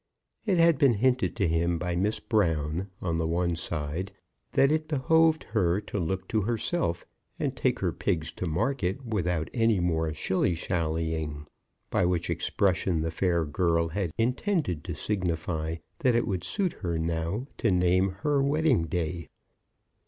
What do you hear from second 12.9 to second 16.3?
the fair girl had intended to signify that it